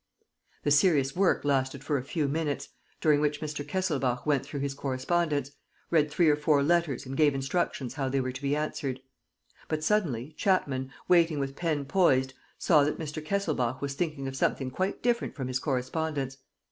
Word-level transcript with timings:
The 0.63 0.71
serious 0.71 1.15
work 1.15 1.45
lasted 1.45 1.83
for 1.83 1.99
a 1.99 2.03
few 2.03 2.27
minutes, 2.27 2.69
during 3.01 3.21
which 3.21 3.39
Mr. 3.39 3.63
Kesselbach 3.63 4.25
went 4.25 4.43
through 4.43 4.61
his 4.61 4.73
correspondence, 4.73 5.51
read 5.91 6.09
three 6.09 6.27
or 6.27 6.35
four 6.35 6.63
letters 6.63 7.05
and 7.05 7.15
gave 7.15 7.35
instructions 7.35 7.93
how 7.93 8.09
they 8.09 8.19
were 8.19 8.31
to 8.31 8.41
be 8.41 8.55
answered. 8.55 8.99
But, 9.67 9.83
suddenly, 9.83 10.33
Chapman, 10.35 10.91
waiting 11.07 11.37
with 11.37 11.55
pen 11.55 11.85
poised, 11.85 12.33
saw 12.57 12.83
that 12.83 12.97
Mr. 12.97 13.23
Kesselbach 13.23 13.79
was 13.79 13.93
thinking 13.93 14.27
of 14.27 14.35
something 14.35 14.71
quite 14.71 15.03
different 15.03 15.35
from 15.35 15.47
his 15.47 15.59
correspondence. 15.59 16.39